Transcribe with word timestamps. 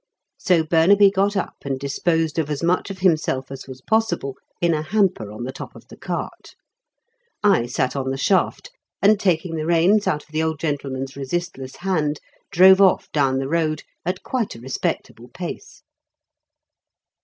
So 0.39 0.63
Burnaby 0.63 1.11
got 1.11 1.37
up 1.37 1.57
and 1.63 1.77
disposed 1.79 2.39
of 2.39 2.49
as 2.49 2.63
much 2.63 2.89
of 2.89 2.97
himself 2.97 3.51
as 3.51 3.67
was 3.67 3.81
possible 3.83 4.35
in 4.59 4.73
a 4.73 4.81
hamper 4.81 5.31
on 5.31 5.43
the 5.43 5.51
top 5.51 5.75
of 5.75 5.89
the 5.89 5.95
cart. 5.95 6.55
I 7.43 7.67
sat 7.67 7.95
on 7.95 8.09
the 8.09 8.17
shaft, 8.17 8.71
and 8.99 9.19
taking 9.19 9.57
the 9.57 9.65
reins 9.67 10.07
out 10.07 10.23
of 10.23 10.29
the 10.29 10.41
old 10.41 10.59
gentleman's 10.59 11.15
resistless 11.15 11.75
hand, 11.75 12.19
drove 12.49 12.81
off 12.81 13.11
down 13.11 13.37
the 13.37 13.47
road 13.47 13.83
at 14.03 14.23
quite 14.23 14.55
a 14.55 14.59
respectable 14.59 15.27
pace. 15.29 15.83